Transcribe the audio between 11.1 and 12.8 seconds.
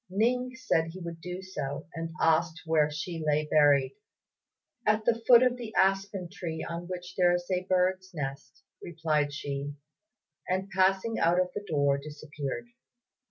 out of the door, disappeared.